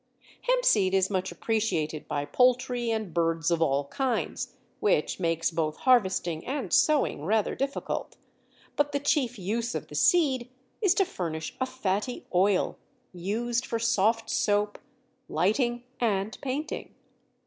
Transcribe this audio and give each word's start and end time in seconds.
Hempseed 0.49 0.95
is 0.95 1.11
much 1.11 1.31
appreciated 1.31 2.07
by 2.07 2.25
poultry 2.25 2.89
and 2.89 3.13
birds 3.13 3.51
of 3.51 3.61
all 3.61 3.85
kinds 3.89 4.55
(which 4.79 5.19
makes 5.19 5.51
both 5.51 5.77
harvesting 5.77 6.43
and 6.43 6.73
sowing 6.73 7.23
rather 7.23 7.53
difficult); 7.53 8.17
but 8.75 8.93
the 8.93 8.99
chief 8.99 9.37
use 9.37 9.75
of 9.75 9.89
the 9.89 9.93
seed 9.93 10.49
is 10.81 10.95
to 10.95 11.05
furnish 11.05 11.55
a 11.61 11.67
fatty 11.67 12.25
oil 12.33 12.79
used 13.13 13.63
for 13.63 13.77
soft 13.77 14.27
soap, 14.27 14.79
lighting, 15.29 15.83
and 15.99 16.35
painting. 16.41 16.95